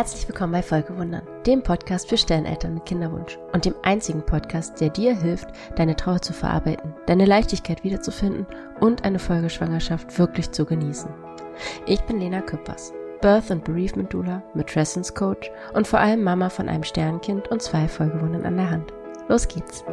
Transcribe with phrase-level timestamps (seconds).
[0.00, 4.88] Herzlich willkommen bei Folgewundern, dem Podcast für Stelleneltern mit Kinderwunsch und dem einzigen Podcast, der
[4.88, 8.46] dir hilft, deine Trauer zu verarbeiten, deine Leichtigkeit wiederzufinden
[8.80, 11.10] und eine Folgeschwangerschaft wirklich zu genießen.
[11.84, 16.70] Ich bin Lena Küppers, Birth and Bereavement Doula, Matrescence Coach und vor allem Mama von
[16.70, 18.94] einem Sternkind und zwei Folgewundern an der Hand.
[19.28, 19.84] Los geht's!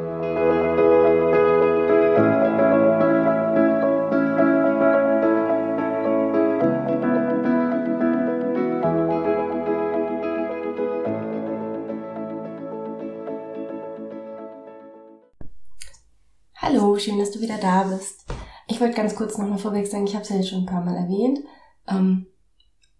[16.99, 18.25] Schön, dass du wieder da bist.
[18.67, 20.95] Ich wollte ganz kurz nochmal vorweg sagen, ich habe es ja schon ein paar Mal
[20.95, 21.39] erwähnt,
[21.87, 22.25] ähm,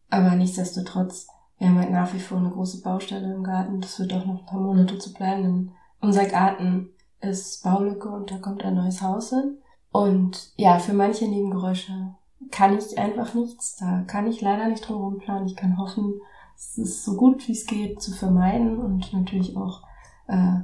[0.10, 3.82] aber nichtsdestotrotz, wir haben halt nach wie vor eine große Baustelle im Garten.
[3.82, 8.30] Das wird auch noch ein paar Monate zu bleiben, denn unser Garten ist Baulücke und
[8.30, 9.58] da kommt ein neues Haus hin.
[9.92, 12.14] Und ja, für manche Nebengeräusche
[12.52, 13.78] kann ich einfach nichts.
[13.78, 15.48] Da kann ich leider nicht drum planen.
[15.48, 16.22] Ich kann hoffen,
[16.56, 19.82] es ist so gut wie es geht zu vermeiden und natürlich auch
[20.28, 20.60] äh,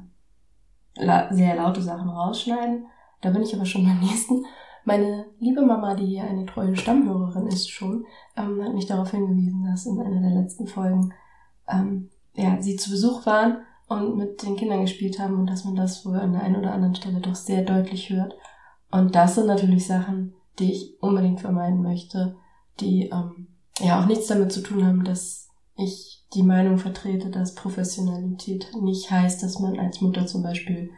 [1.32, 2.86] sehr laute Sachen rausschneiden.
[3.24, 4.46] Da bin ich aber schon beim nächsten.
[4.86, 9.66] Meine liebe Mama, die hier eine treue Stammhörerin ist schon, ähm, hat mich darauf hingewiesen,
[9.66, 11.14] dass in einer der letzten Folgen
[11.70, 15.76] ähm, ja, sie zu Besuch waren und mit den Kindern gespielt haben und dass man
[15.76, 18.36] das wohl an der einen oder anderen Stelle doch sehr deutlich hört.
[18.92, 22.36] Und das sind natürlich Sachen, die ich unbedingt vermeiden möchte,
[22.82, 23.48] die ähm,
[23.80, 29.10] ja auch nichts damit zu tun haben, dass ich die Meinung vertrete, dass Professionalität nicht
[29.10, 30.92] heißt, dass man als Mutter zum Beispiel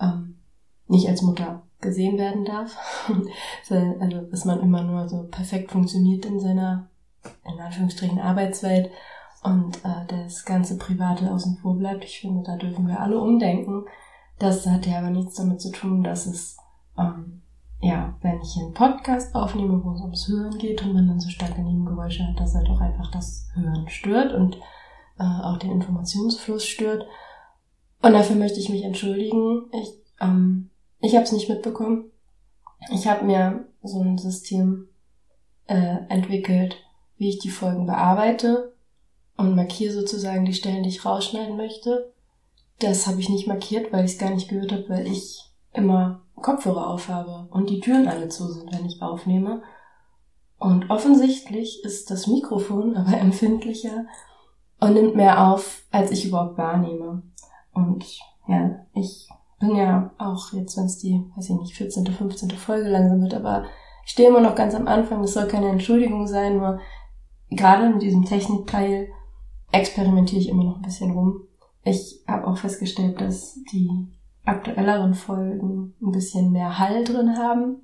[0.00, 0.38] ähm,
[0.86, 2.76] nicht als Mutter gesehen werden darf.
[4.00, 6.88] also, dass man immer nur so perfekt funktioniert in seiner,
[7.44, 8.90] in Anführungsstrichen, Arbeitswelt
[9.42, 12.04] und äh, das ganze Private außen vor bleibt.
[12.04, 13.84] Ich finde, da dürfen wir alle umdenken.
[14.38, 16.56] Das hat ja aber nichts damit zu tun, dass es,
[16.96, 17.42] ähm,
[17.80, 21.28] ja, wenn ich einen Podcast aufnehme, wo es ums Hören geht und man dann so
[21.28, 24.56] starke Nebengeräusche hat, dass halt auch einfach das Hören stört und
[25.18, 27.04] äh, auch den Informationsfluss stört.
[28.00, 29.66] Und dafür möchte ich mich entschuldigen.
[29.72, 30.70] Ich ähm,
[31.02, 32.10] ich habe es nicht mitbekommen.
[32.90, 34.88] Ich habe mir so ein System
[35.66, 36.76] äh, entwickelt,
[37.16, 38.72] wie ich die Folgen bearbeite
[39.36, 42.12] und markiere sozusagen die Stellen, die ich rausschneiden möchte.
[42.78, 45.40] Das habe ich nicht markiert, weil ich es gar nicht gehört habe, weil ich
[45.72, 49.62] immer Kopfhörer aufhabe und die Türen alle zu sind, wenn ich aufnehme.
[50.58, 54.06] Und offensichtlich ist das Mikrofon aber empfindlicher
[54.80, 57.22] und nimmt mehr auf, als ich überhaupt wahrnehme.
[57.72, 58.04] Und
[58.46, 59.28] ja, ich
[59.70, 62.50] ja auch jetzt, wenn es die, weiß ich nicht, 14., 15.
[62.52, 63.64] Folge langsam wird, aber
[64.04, 65.22] ich stehe immer noch ganz am Anfang.
[65.22, 66.80] Das soll keine Entschuldigung sein, nur
[67.50, 69.08] gerade mit diesem Technikteil
[69.70, 71.42] experimentiere ich immer noch ein bisschen rum.
[71.84, 74.08] Ich habe auch festgestellt, dass die
[74.44, 77.82] aktuelleren Folgen ein bisschen mehr Hall drin haben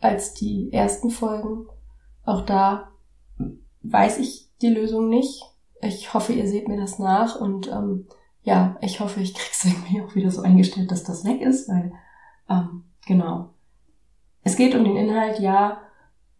[0.00, 1.66] als die ersten Folgen.
[2.24, 2.88] Auch da
[3.82, 5.42] weiß ich die Lösung nicht.
[5.80, 8.06] Ich hoffe, ihr seht mir das nach und ähm,
[8.48, 11.92] ja, ich hoffe, ich krieg's irgendwie auch wieder so eingestellt, dass das weg ist, weil,
[12.48, 13.50] ähm, genau.
[14.42, 15.82] Es geht um den Inhalt, ja,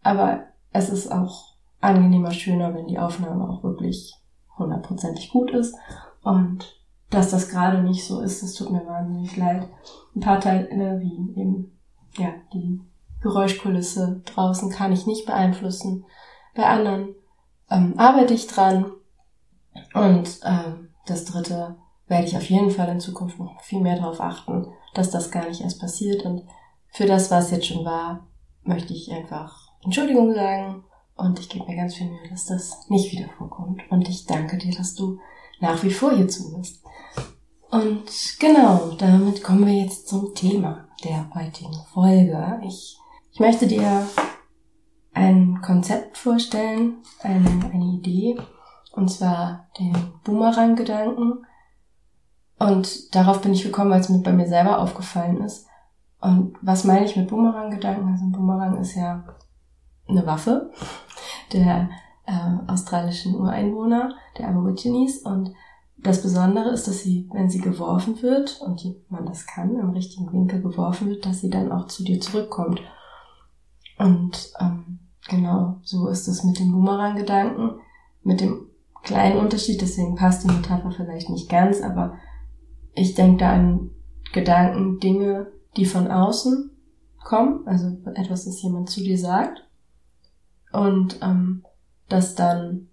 [0.01, 4.15] aber es ist auch angenehmer, schöner, wenn die Aufnahme auch wirklich
[4.57, 5.75] hundertprozentig gut ist.
[6.23, 6.79] Und
[7.11, 9.67] dass das gerade nicht so ist, das tut mir wahnsinnig leid.
[10.15, 11.77] Ein paar Teile, wie eben,
[12.17, 12.81] ja, die
[13.21, 16.05] Geräuschkulisse draußen kann ich nicht beeinflussen.
[16.55, 17.13] Bei anderen
[17.69, 18.91] ähm, arbeite ich dran.
[19.93, 21.75] Und ähm, das dritte
[22.09, 25.47] werde ich auf jeden Fall in Zukunft noch viel mehr darauf achten, dass das gar
[25.47, 26.25] nicht erst passiert.
[26.25, 26.43] Und
[26.91, 28.27] für das, was jetzt schon war,
[28.63, 30.83] möchte ich einfach Entschuldigung sagen
[31.15, 33.81] und ich gebe mir ganz viel Mühe, dass das nicht wieder vorkommt.
[33.89, 35.19] Und ich danke dir, dass du
[35.59, 36.83] nach wie vor hier zuhörst.
[37.71, 38.03] Und
[38.39, 42.61] genau, damit kommen wir jetzt zum Thema der heutigen Folge.
[42.65, 42.97] Ich,
[43.31, 44.07] ich möchte dir
[45.13, 48.37] ein Konzept vorstellen, eine, eine Idee,
[48.93, 49.93] und zwar den
[50.23, 51.45] Boomerang-Gedanken.
[52.59, 55.65] Und darauf bin ich gekommen, weil es mir bei mir selber aufgefallen ist.
[56.19, 58.11] Und was meine ich mit Boomerang-Gedanken?
[58.11, 59.23] Also ein Boomerang ist ja
[60.07, 60.71] eine Waffe
[61.53, 61.89] der
[62.25, 65.19] äh, australischen Ureinwohner, der Aborigines.
[65.19, 65.53] Und
[65.97, 70.31] das Besondere ist, dass sie, wenn sie geworfen wird, und man das kann, im richtigen
[70.33, 72.81] Winkel geworfen wird, dass sie dann auch zu dir zurückkommt.
[73.97, 74.99] Und ähm,
[75.29, 77.79] genau so ist es mit dem Boomerang-Gedanken,
[78.23, 78.65] mit dem
[79.03, 82.17] kleinen Unterschied, deswegen passt die Metapher vielleicht nicht ganz, aber
[82.93, 83.91] ich denke da an
[84.33, 85.47] Gedanken, Dinge,
[85.77, 86.71] die von außen
[87.23, 89.63] kommen, also etwas, das jemand zu dir sagt.
[90.71, 91.63] Und ähm,
[92.09, 92.87] das dann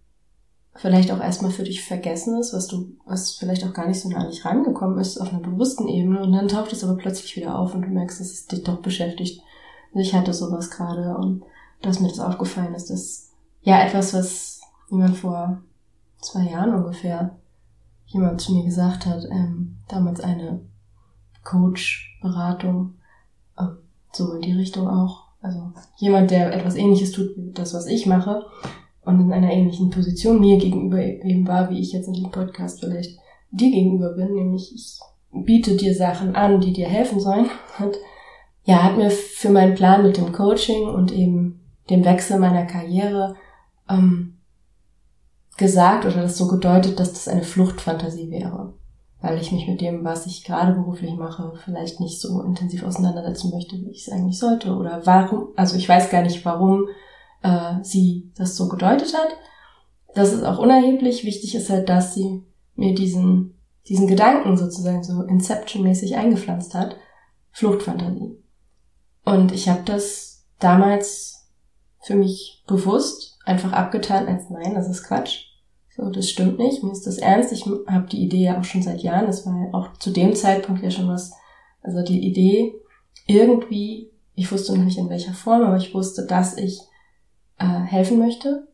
[0.74, 4.08] vielleicht auch erstmal für dich vergessen ist, was du, was vielleicht auch gar nicht so
[4.08, 7.36] nah an dich rangekommen ist auf einer bewussten Ebene und dann taucht es aber plötzlich
[7.36, 9.42] wieder auf und du merkst, dass es dich doch beschäftigt.
[9.94, 11.44] Also ich hatte sowas gerade und
[11.82, 13.30] dass mir das aufgefallen ist, dass
[13.62, 14.60] ja etwas, was
[14.90, 15.62] jemand vor
[16.20, 17.36] zwei Jahren ungefähr
[18.06, 20.60] jemand zu mir gesagt hat, ähm, damals eine
[21.44, 22.94] Coach-Beratung,
[23.58, 23.78] ähm,
[24.12, 25.24] so in die Richtung auch.
[25.40, 28.44] Also jemand, der etwas ähnliches tut wie das, was ich mache
[29.04, 32.80] und in einer ähnlichen Position mir gegenüber eben war, wie ich jetzt in dem Podcast
[32.80, 33.18] vielleicht
[33.52, 34.98] dir gegenüber bin, nämlich ich
[35.32, 37.48] biete dir Sachen an, die dir helfen sollen.
[37.78, 37.96] Und
[38.64, 43.36] ja, hat mir für meinen Plan mit dem Coaching und eben dem Wechsel meiner Karriere
[43.88, 44.35] ähm,
[45.56, 48.74] gesagt oder das so gedeutet, dass das eine Fluchtfantasie wäre,
[49.20, 53.50] weil ich mich mit dem, was ich gerade beruflich mache, vielleicht nicht so intensiv auseinandersetzen
[53.50, 55.48] möchte, wie ich es eigentlich sollte oder warum.
[55.56, 56.88] Also ich weiß gar nicht, warum
[57.42, 59.28] äh, sie das so gedeutet hat.
[60.14, 61.24] Das ist auch unerheblich.
[61.24, 62.42] Wichtig ist halt, dass sie
[62.74, 63.56] mir diesen
[63.88, 66.96] diesen Gedanken sozusagen so Inception-mäßig eingepflanzt hat.
[67.52, 68.36] Fluchtfantasie.
[69.24, 71.48] Und ich habe das damals
[72.02, 75.46] für mich bewusst einfach abgetan als nein, das ist Quatsch.
[75.96, 77.52] So, das stimmt nicht, mir ist das ernst.
[77.52, 80.34] Ich habe die Idee ja auch schon seit Jahren, das war ja auch zu dem
[80.34, 81.32] Zeitpunkt ja schon was,
[81.82, 82.74] also die Idee
[83.26, 86.80] irgendwie, ich wusste noch nicht in welcher Form, aber ich wusste, dass ich
[87.58, 88.68] äh, helfen möchte,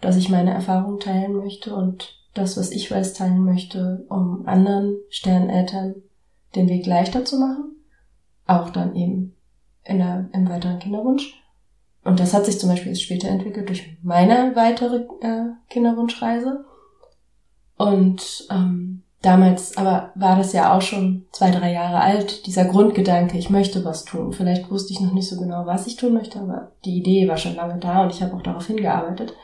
[0.00, 4.96] dass ich meine Erfahrungen teilen möchte und das, was ich weiß, teilen möchte, um anderen
[5.08, 5.94] Sterneltern
[6.54, 7.76] den Weg leichter zu machen.
[8.46, 9.34] Auch dann eben
[9.84, 11.42] in der, im weiteren Kinderwunsch.
[12.06, 16.64] Und das hat sich zum Beispiel jetzt später entwickelt durch meine weitere äh, Kinderwunschreise.
[17.76, 23.36] Und ähm, damals aber war das ja auch schon zwei, drei Jahre alt, dieser Grundgedanke,
[23.36, 24.32] ich möchte was tun.
[24.32, 27.38] Vielleicht wusste ich noch nicht so genau, was ich tun möchte, aber die Idee war
[27.38, 29.34] schon lange da und ich habe auch darauf hingearbeitet.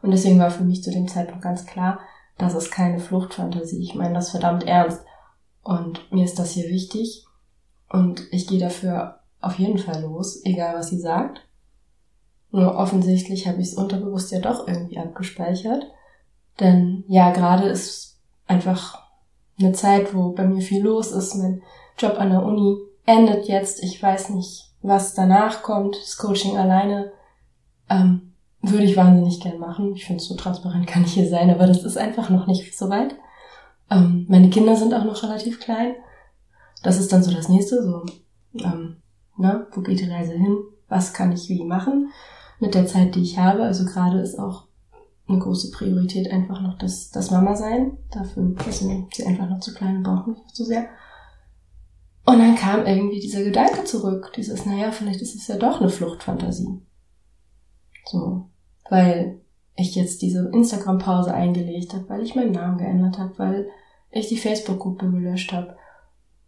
[0.00, 1.98] Und deswegen war für mich zu dem Zeitpunkt ganz klar,
[2.38, 3.82] das ist keine Fluchtfantasie.
[3.82, 5.02] Ich meine das verdammt ernst.
[5.64, 7.24] Und mir ist das hier wichtig.
[7.90, 11.43] Und ich gehe dafür auf jeden Fall los, egal was sie sagt.
[12.54, 15.90] Nur offensichtlich habe ich es unterbewusst ja doch irgendwie abgespeichert.
[16.60, 19.02] Denn ja, gerade ist einfach
[19.58, 21.34] eine Zeit, wo bei mir viel los ist.
[21.34, 21.62] Mein
[21.98, 23.82] Job an der Uni endet jetzt.
[23.82, 25.96] Ich weiß nicht, was danach kommt.
[25.96, 27.10] Das Coaching alleine
[27.90, 29.96] ähm, würde ich wahnsinnig gern machen.
[29.96, 32.88] Ich finde, so transparent kann ich hier sein, aber das ist einfach noch nicht so
[32.88, 33.16] weit.
[33.90, 35.96] Ähm, meine Kinder sind auch noch relativ klein.
[36.84, 38.04] Das ist dann so das nächste, so,
[38.62, 38.98] ähm,
[39.36, 40.56] na, wo geht die Reise hin?
[40.88, 42.12] Was kann ich wie machen
[42.64, 43.62] mit der Zeit, die ich habe?
[43.62, 44.64] Also gerade ist auch
[45.28, 47.98] eine große Priorität einfach noch das, das Mama sein.
[48.10, 50.86] Dafür sind sie einfach noch zu klein und brauchen mich zu sehr.
[52.26, 55.90] Und dann kam irgendwie dieser Gedanke zurück, dieses, naja, vielleicht ist es ja doch eine
[55.90, 56.80] Fluchtfantasie.
[58.06, 58.48] So,
[58.88, 59.40] weil
[59.76, 63.68] ich jetzt diese Instagram-Pause eingelegt habe, weil ich meinen Namen geändert habe, weil
[64.10, 65.76] ich die Facebook-Gruppe gelöscht habe.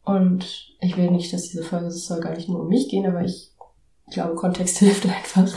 [0.04, 3.06] Und ich will nicht, dass diese Folge, es soll gar nicht nur um mich gehen,
[3.06, 3.55] aber ich
[4.10, 5.52] glaube, Kontext hilft einfach.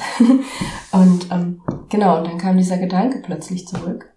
[0.92, 4.14] und ähm, genau, und dann kam dieser Gedanke plötzlich zurück,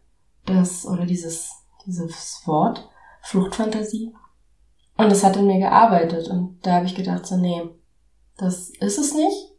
[0.47, 1.51] das, oder dieses,
[1.87, 2.89] dieses Wort,
[3.23, 4.15] Fluchtfantasie.
[4.97, 6.29] Und es hat in mir gearbeitet.
[6.29, 7.63] Und da habe ich gedacht, so, nee,
[8.37, 9.53] das ist es nicht.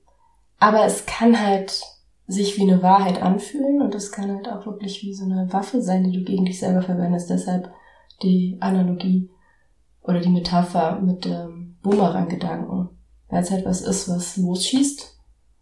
[0.60, 1.81] Aber es kann halt
[2.28, 5.81] sich wie eine Wahrheit anfühlen und das kann halt auch wirklich wie so eine Waffe
[5.81, 7.30] sein, die du gegen dich selber verwendest.
[7.30, 7.72] Deshalb
[8.22, 9.30] die Analogie
[10.02, 12.90] oder die Metapher mit dem Boomerang-Gedanken.
[13.34, 15.18] Weil es halt was ist, was losschießt,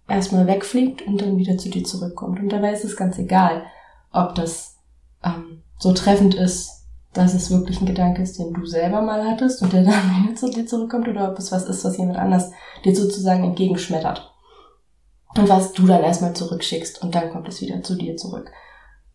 [0.09, 2.39] erstmal wegfliegt und dann wieder zu dir zurückkommt.
[2.41, 3.63] Und dabei ist es ganz egal,
[4.11, 4.75] ob das
[5.23, 9.61] ähm, so treffend ist, dass es wirklich ein Gedanke ist, den du selber mal hattest
[9.61, 12.51] und der dann wieder zu dir zurückkommt, oder ob es was ist, was jemand anders
[12.83, 14.33] dir sozusagen entgegenschmettert
[15.37, 18.51] und was du dann erstmal zurückschickst und dann kommt es wieder zu dir zurück.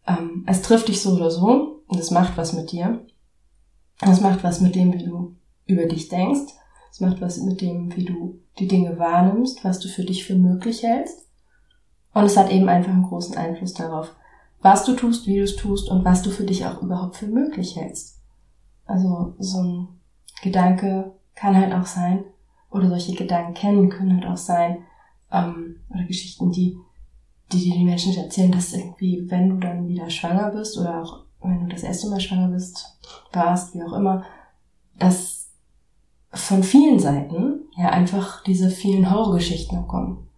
[0.07, 3.05] Ähm, es trifft dich so oder so und es macht was mit dir.
[4.01, 5.35] Es macht was mit dem, wie du
[5.67, 6.53] über dich denkst.
[6.97, 10.35] Es macht was mit dem, wie du die Dinge wahrnimmst, was du für dich für
[10.35, 11.29] möglich hältst.
[12.15, 14.17] Und es hat eben einfach einen großen Einfluss darauf,
[14.63, 17.27] was du tust, wie du es tust und was du für dich auch überhaupt für
[17.27, 18.23] möglich hältst.
[18.87, 19.89] Also so ein
[20.43, 22.25] Gedanke kann halt auch sein,
[22.71, 24.79] oder solche Gedanken kennen können halt auch sein,
[25.31, 26.79] ähm, oder Geschichten, die,
[27.53, 31.27] die dir die Menschen erzählen, dass irgendwie, wenn du dann wieder schwanger bist oder auch
[31.43, 32.97] wenn du das erste Mal schwanger bist,
[33.35, 34.25] warst, wie auch immer,
[34.99, 35.46] dass
[36.37, 40.29] von vielen Seiten ja einfach diese vielen Horrorgeschichten kommen.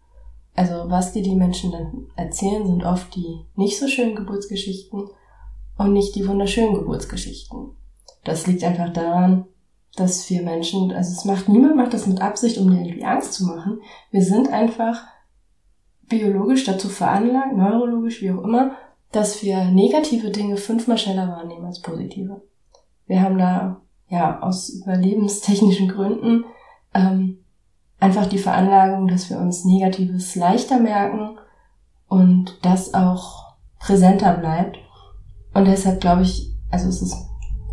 [0.55, 5.09] Also was dir die Menschen dann erzählen, sind oft die nicht so schönen Geburtsgeschichten
[5.77, 7.77] und nicht die wunderschönen Geburtsgeschichten.
[8.25, 9.45] Das liegt einfach daran,
[9.97, 13.35] dass wir Menschen, also es macht, niemand macht das mit Absicht, um dir irgendwie Angst
[13.35, 13.81] zu machen.
[14.11, 15.05] Wir sind einfach
[16.09, 18.73] biologisch dazu veranlagt, neurologisch, wie auch immer,
[19.13, 22.43] dass wir negative Dinge fünfmal schneller wahrnehmen als positive.
[23.07, 26.45] Wir haben da, ja, aus überlebenstechnischen Gründen
[26.95, 27.39] ähm,
[28.01, 31.39] einfach die Veranlagung, dass wir uns Negatives leichter merken
[32.09, 34.79] und das auch präsenter bleibt
[35.55, 37.17] Und deshalb glaube ich, also es ist,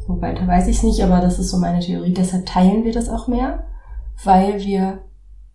[0.08, 2.14] so weiter weiß ich es nicht, aber das ist so meine Theorie.
[2.14, 3.66] Deshalb teilen wir das auch mehr,
[4.24, 5.00] weil wir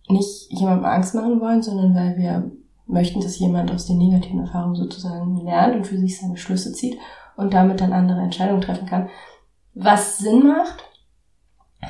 [0.09, 2.51] nicht jemandem Angst machen wollen, sondern weil wir
[2.85, 6.97] möchten, dass jemand aus den negativen Erfahrungen sozusagen lernt und für sich seine Schlüsse zieht
[7.37, 9.09] und damit dann andere Entscheidungen treffen kann.
[9.73, 10.83] Was Sinn macht,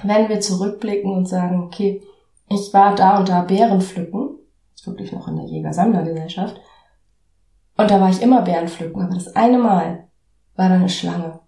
[0.03, 2.01] wenn wir zurückblicken und sagen, okay,
[2.47, 4.37] ich war da und da Bären pflücken,
[4.85, 6.59] wirklich noch in der Jäger-Sammler-Gesellschaft,
[7.77, 10.07] und da war ich immer Bären pflücken, aber das eine Mal
[10.55, 11.39] war da eine Schlange.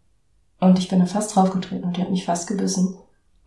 [0.60, 2.98] Und ich bin da fast draufgetreten und die hat mich fast gebissen.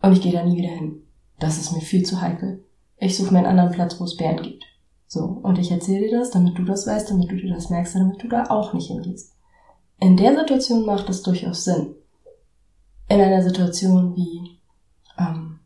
[0.01, 1.01] Und ich gehe da nie wieder hin.
[1.39, 2.63] Das ist mir viel zu heikel.
[2.97, 4.63] Ich suche mir einen anderen Platz, wo es Bären gibt.
[5.07, 7.95] So, und ich erzähle dir das, damit du das weißt, damit du dir das merkst,
[7.95, 9.33] damit du da auch nicht hingehst.
[9.99, 11.95] In der Situation macht es durchaus Sinn.
[13.09, 14.59] In einer Situation wie,
[15.17, 15.59] ähm,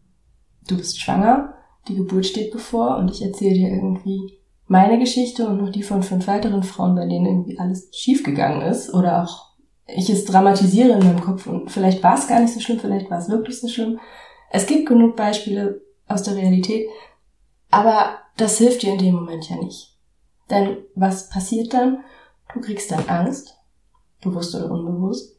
[0.68, 1.56] du bist schwanger,
[1.88, 6.04] die Geburt steht bevor und ich erzähle dir irgendwie meine Geschichte und noch die von
[6.04, 9.52] fünf weiteren Frauen, bei denen irgendwie alles schiefgegangen ist oder auch
[9.88, 13.10] ich es dramatisiere in meinem Kopf und vielleicht war es gar nicht so schlimm, vielleicht
[13.10, 14.00] war es wirklich so schlimm.
[14.50, 16.88] Es gibt genug Beispiele aus der Realität,
[17.70, 19.98] aber das hilft dir in dem Moment ja nicht.
[20.50, 22.04] Denn was passiert dann?
[22.54, 23.58] Du kriegst dann Angst,
[24.22, 25.38] bewusst oder unbewusst.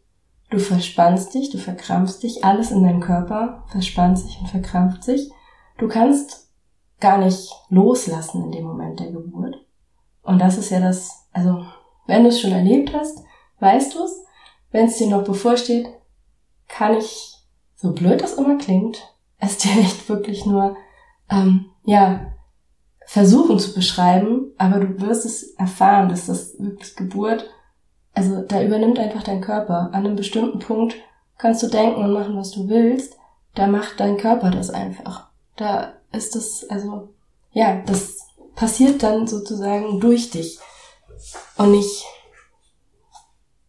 [0.52, 5.30] Du verspannst dich, du verkrampfst dich, alles in deinem Körper verspannt sich und verkrampft sich.
[5.78, 6.50] Du kannst
[7.00, 9.56] gar nicht loslassen in dem Moment der Geburt.
[10.21, 11.64] Und das ist ja das, also
[12.06, 13.25] wenn du es schon erlebt hast,
[13.61, 14.23] weißt du es.
[14.71, 15.88] Wenn es dir noch bevorsteht,
[16.68, 17.35] kann ich,
[17.75, 18.99] so blöd das immer klingt,
[19.38, 20.76] es dir echt wirklich nur,
[21.30, 22.26] ähm, ja,
[23.06, 27.49] versuchen zu beschreiben, aber du wirst es erfahren, dass das wirklich Geburt,
[28.14, 29.90] also da übernimmt einfach dein Körper.
[29.92, 30.95] An einem bestimmten Punkt
[31.38, 33.16] kannst du denken und machen, was du willst,
[33.54, 35.28] da macht dein Körper das einfach.
[35.57, 37.14] Da ist das, also,
[37.52, 38.19] ja, das
[38.54, 40.59] passiert dann sozusagen durch dich
[41.57, 42.04] und nicht,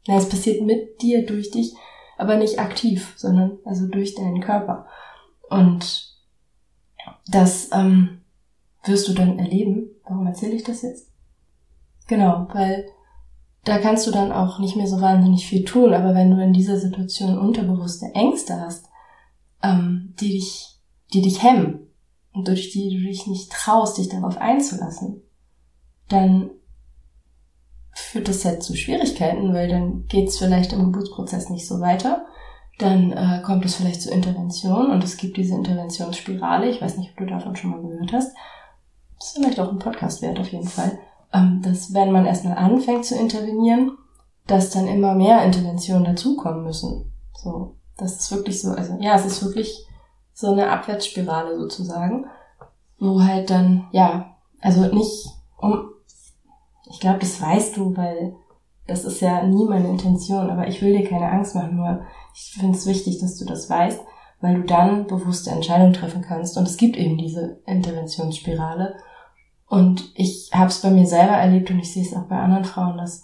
[0.08, 1.74] na, es passiert mit dir, durch dich,
[2.18, 4.88] aber nicht aktiv, sondern also durch deinen Körper.
[5.50, 6.14] Und
[7.28, 8.24] das, ähm,
[8.86, 9.90] wirst du dann erleben.
[10.04, 11.10] Warum erzähle ich das jetzt?
[12.08, 12.86] Genau, weil
[13.64, 16.54] da kannst du dann auch nicht mehr so wahnsinnig viel tun, aber wenn du in
[16.54, 18.86] dieser Situation unterbewusste Ängste hast,
[19.62, 20.80] ähm, die dich,
[21.14, 21.88] die dich hemmen
[22.34, 25.22] und durch die du dich nicht traust, dich darauf einzulassen,
[26.10, 26.50] dann
[27.94, 32.26] führt das halt zu Schwierigkeiten, weil dann geht's vielleicht im Geburtsprozess nicht so weiter.
[32.80, 36.70] Dann äh, kommt es vielleicht zur Intervention und es gibt diese Interventionsspirale.
[36.70, 38.34] Ich weiß nicht, ob du davon schon mal gehört hast
[39.24, 41.00] ist vielleicht auch ein Podcast wert auf jeden Fall,
[41.34, 43.98] dass wenn man erstmal anfängt zu intervenieren,
[44.48, 47.12] dass dann immer mehr Interventionen dazukommen müssen.
[47.34, 49.86] So, das ist wirklich so, also ja, es ist wirklich
[50.34, 52.26] so eine Abwärtsspirale sozusagen,
[53.00, 55.90] wo halt dann, ja, also nicht um,
[56.90, 58.36] ich glaube, das weißt du, weil
[58.88, 62.02] das ist ja nie meine Intention, aber ich will dir keine Angst machen, nur
[62.34, 64.02] ich finde es wichtig, dass du das weißt,
[64.42, 66.58] weil du dann bewusste Entscheidungen treffen kannst.
[66.58, 68.96] Und es gibt eben diese Interventionsspirale.
[69.74, 72.64] Und ich habe es bei mir selber erlebt und ich sehe es auch bei anderen
[72.64, 73.24] Frauen, dass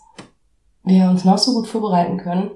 [0.84, 2.50] wir uns noch so gut vorbereiten können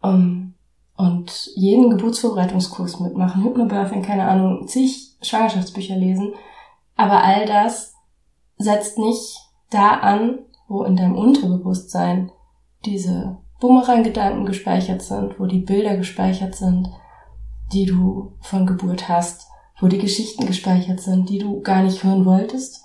[0.00, 0.54] um,
[0.96, 6.32] und jeden Geburtsvorbereitungskurs mitmachen, Hypnobirthing, keine Ahnung, zig Schwangerschaftsbücher lesen.
[6.96, 7.92] Aber all das
[8.56, 9.36] setzt nicht
[9.68, 12.32] da an, wo in deinem Unterbewusstsein
[12.86, 16.88] diese Bumerang-Gedanken gespeichert sind, wo die Bilder gespeichert sind,
[17.74, 19.47] die du von Geburt hast,
[19.80, 22.84] wo die Geschichten gespeichert sind, die du gar nicht hören wolltest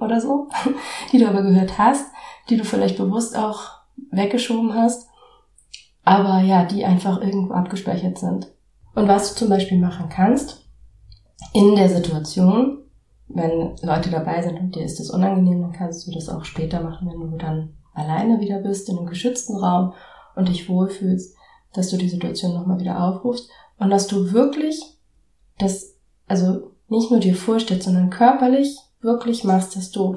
[0.00, 0.48] oder so,
[1.12, 2.06] die du aber gehört hast,
[2.48, 3.70] die du vielleicht bewusst auch
[4.10, 5.08] weggeschoben hast,
[6.04, 8.52] aber ja, die einfach irgendwo abgespeichert sind.
[8.94, 10.66] Und was du zum Beispiel machen kannst,
[11.52, 12.78] in der Situation,
[13.28, 16.80] wenn Leute dabei sind und dir ist das unangenehm, dann kannst du das auch später
[16.80, 19.94] machen, wenn du dann alleine wieder bist, in einem geschützten Raum
[20.34, 21.34] und dich wohlfühlst,
[21.72, 24.80] dass du die Situation nochmal wieder aufrufst und dass du wirklich
[25.58, 25.95] das,
[26.26, 30.16] also nicht nur dir vorstellst, sondern körperlich wirklich machst, dass du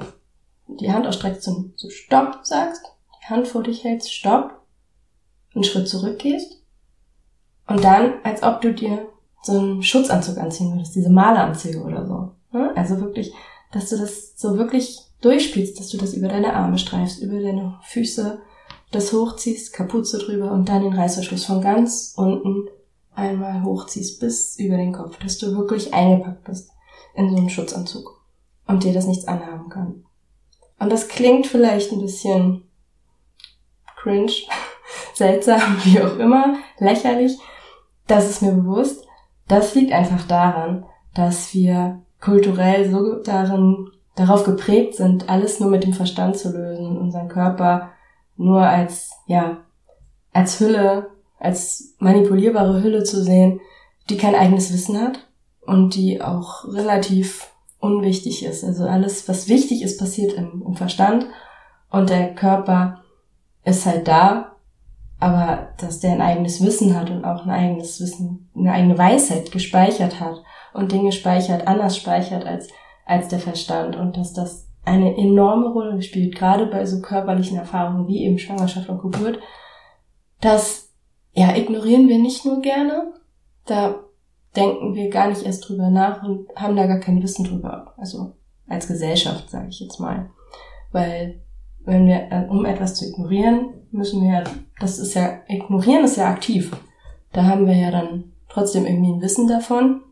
[0.66, 2.82] die Hand ausstreckst und so Stopp sagst,
[3.20, 4.60] die Hand vor dich hältst, Stopp,
[5.54, 6.62] einen Schritt zurückgehst
[7.66, 9.08] und dann, als ob du dir
[9.42, 12.32] so einen Schutzanzug anziehen würdest, diese Maleranzüge oder so.
[12.52, 12.72] Ne?
[12.76, 13.32] Also wirklich,
[13.72, 17.78] dass du das so wirklich durchspielst, dass du das über deine Arme streifst, über deine
[17.82, 18.40] Füße,
[18.90, 22.68] das hochziehst, Kapuze drüber und dann den Reißverschluss von ganz unten
[23.20, 26.70] einmal hochziehst bis über den Kopf, dass du wirklich eingepackt bist
[27.14, 28.20] in so einen Schutzanzug
[28.66, 30.04] und dir das nichts anhaben kann.
[30.78, 32.64] Und das klingt vielleicht ein bisschen
[33.96, 34.32] cringe,
[35.14, 37.38] seltsam, wie auch immer, lächerlich.
[38.06, 39.04] Das ist mir bewusst.
[39.46, 45.84] Das liegt einfach daran, dass wir kulturell so darin, darauf geprägt sind, alles nur mit
[45.84, 47.90] dem Verstand zu lösen, unseren Körper
[48.36, 49.58] nur als, ja,
[50.32, 51.10] als Hülle,
[51.40, 53.60] als manipulierbare Hülle zu sehen,
[54.08, 55.26] die kein eigenes Wissen hat
[55.60, 58.62] und die auch relativ unwichtig ist.
[58.62, 61.26] Also alles, was wichtig ist, passiert im, im Verstand
[61.90, 63.00] und der Körper
[63.64, 64.56] ist halt da,
[65.18, 69.52] aber dass der ein eigenes Wissen hat und auch ein eigenes Wissen, eine eigene Weisheit
[69.52, 70.42] gespeichert hat
[70.72, 72.68] und Dinge speichert, anders speichert als,
[73.04, 78.08] als der Verstand und dass das eine enorme Rolle spielt, gerade bei so körperlichen Erfahrungen
[78.08, 79.38] wie eben Schwangerschaft und Geburt.
[80.40, 80.89] Das,
[81.32, 83.12] ja, ignorieren wir nicht nur gerne,
[83.66, 84.00] da
[84.56, 87.94] denken wir gar nicht erst drüber nach und haben da gar kein Wissen drüber.
[87.96, 88.32] Also
[88.68, 90.30] als Gesellschaft, sage ich jetzt mal.
[90.92, 91.40] Weil
[91.84, 94.44] wenn wir, äh, um etwas zu ignorieren, müssen wir ja,
[94.80, 96.72] das ist ja, ignorieren ist ja aktiv.
[97.32, 100.02] Da haben wir ja dann trotzdem irgendwie ein Wissen davon,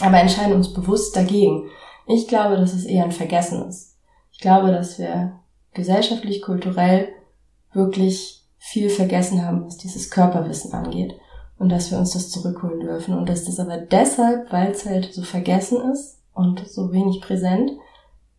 [0.00, 1.68] aber entscheiden uns bewusst dagegen.
[2.06, 3.98] Ich glaube, dass es eher ein Vergessen ist.
[4.32, 5.38] Ich glaube, dass wir
[5.74, 7.08] gesellschaftlich, kulturell
[7.72, 11.14] wirklich viel vergessen haben, was dieses Körperwissen angeht.
[11.58, 13.18] Und dass wir uns das zurückholen dürfen.
[13.18, 17.72] Und dass das aber deshalb, weil es halt so vergessen ist und so wenig präsent,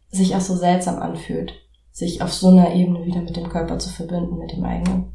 [0.10, 1.54] sich auch so seltsam anfühlt,
[1.92, 5.12] sich auf so einer Ebene wieder mit dem Körper zu verbinden, mit dem eigenen.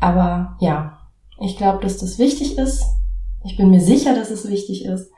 [0.00, 0.98] Aber ja,
[1.40, 2.84] ich glaube, dass das wichtig ist.
[3.44, 5.10] Ich bin mir sicher, dass es wichtig ist.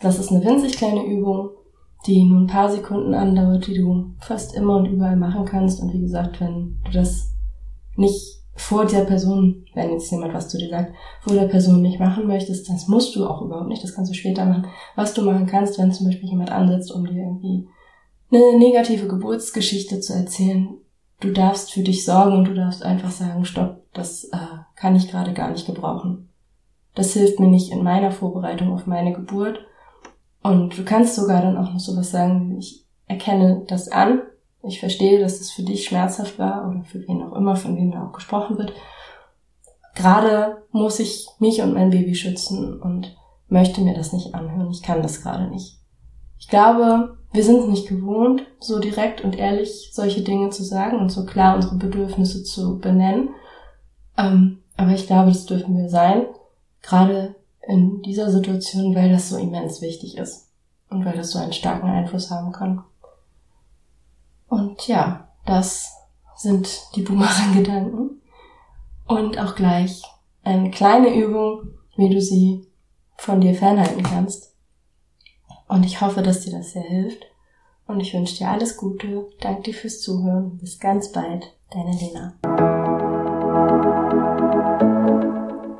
[0.00, 1.50] Das ist eine winzig kleine Übung,
[2.06, 5.80] die nur ein paar Sekunden andauert, die du fast immer und überall machen kannst.
[5.80, 7.33] Und wie gesagt, wenn du das
[7.96, 11.98] nicht vor der Person, wenn jetzt jemand was zu dir sagt, vor der Person nicht
[11.98, 14.66] machen möchtest, das musst du auch überhaupt nicht, das kannst du später machen.
[14.94, 17.66] Was du machen kannst, wenn zum Beispiel jemand ansetzt, um dir irgendwie
[18.30, 20.68] eine negative Geburtsgeschichte zu erzählen,
[21.20, 24.38] du darfst für dich sorgen und du darfst einfach sagen, stopp, das äh,
[24.76, 26.28] kann ich gerade gar nicht gebrauchen.
[26.94, 29.58] Das hilft mir nicht in meiner Vorbereitung auf meine Geburt
[30.42, 34.22] und du kannst sogar dann auch noch sowas sagen, ich erkenne das an,
[34.66, 37.90] ich verstehe, dass es für dich schmerzhaft war oder für wen auch immer, von wem
[37.90, 38.72] da auch gesprochen wird.
[39.94, 43.16] Gerade muss ich mich und mein Baby schützen und
[43.48, 44.70] möchte mir das nicht anhören.
[44.70, 45.78] Ich kann das gerade nicht.
[46.38, 51.10] Ich glaube, wir sind nicht gewohnt, so direkt und ehrlich solche Dinge zu sagen und
[51.10, 53.30] so klar unsere Bedürfnisse zu benennen.
[54.16, 56.26] Ähm, aber ich glaube, das dürfen wir sein.
[56.82, 57.34] Gerade
[57.66, 60.48] in dieser Situation, weil das so immens wichtig ist
[60.90, 62.84] und weil das so einen starken Einfluss haben kann.
[64.54, 65.90] Und ja, das
[66.36, 68.22] sind die Boomerang-Gedanken.
[69.04, 70.00] Und auch gleich
[70.44, 72.64] eine kleine Übung, wie du sie
[73.16, 74.54] von dir fernhalten kannst.
[75.66, 77.24] Und ich hoffe, dass dir das sehr hilft.
[77.88, 79.26] Und ich wünsche dir alles Gute.
[79.40, 80.56] Danke dir fürs Zuhören.
[80.58, 81.52] Bis ganz bald.
[81.72, 82.34] Deine Lena.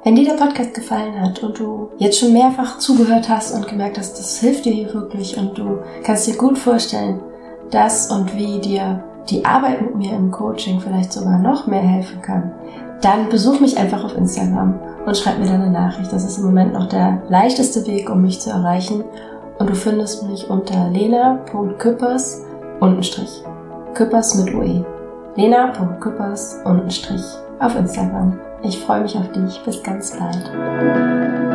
[0.03, 3.99] Wenn dir der Podcast gefallen hat und du jetzt schon mehrfach zugehört hast und gemerkt
[3.99, 7.23] hast, das hilft dir hier wirklich und du kannst dir gut vorstellen,
[7.71, 12.21] dass und wie dir die Arbeit mit mir im Coaching vielleicht sogar noch mehr helfen
[12.21, 12.53] kann,
[13.01, 16.13] dann besuch mich einfach auf Instagram und schreib mir deine Nachricht.
[16.13, 19.05] Das ist im Moment noch der leichteste Weg, um mich zu erreichen.
[19.59, 22.43] Und du findest mich unter lena.küppers
[22.81, 23.43] untenstrich.
[23.95, 24.85] Küppers mit UE.
[25.37, 27.23] lena.küppers untenstrich
[27.61, 28.41] auf Instagram.
[28.63, 29.61] Ich freue mich auf dich.
[29.65, 31.54] Bis ganz bald.